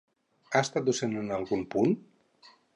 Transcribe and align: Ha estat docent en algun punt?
Ha 0.55 0.61
estat 0.67 0.87
docent 0.87 1.13
en 1.21 1.31
algun 1.37 1.63
punt? 1.77 1.97